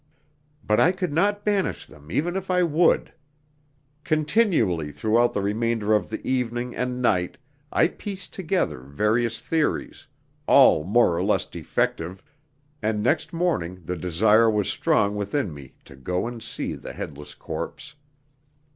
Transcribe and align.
But 0.65 0.79
I 0.79 0.93
could 0.93 1.13
not 1.13 1.45
banish 1.45 1.85
them 1.85 2.09
even 2.09 2.35
if 2.35 2.49
I 2.49 2.63
would. 2.63 3.13
Continually 4.03 4.91
throughout 4.91 5.31
the 5.33 5.43
remainder 5.43 5.93
of 5.93 6.09
the 6.09 6.27
evening 6.27 6.75
and 6.75 7.03
night 7.03 7.37
I 7.71 7.87
pieced 7.87 8.33
together 8.33 8.79
various 8.79 9.41
theories, 9.41 10.07
all 10.47 10.83
more 10.85 11.15
or 11.15 11.23
less 11.23 11.45
defective, 11.45 12.23
and 12.81 13.03
next 13.03 13.31
morning 13.31 13.83
the 13.85 13.95
desire 13.95 14.49
was 14.49 14.67
strong 14.69 15.15
within 15.15 15.53
me 15.53 15.75
to 15.85 15.95
go 15.95 16.25
and 16.25 16.41
see 16.41 16.73
the 16.73 16.93
headless 16.93 17.35
corpse. 17.35 17.93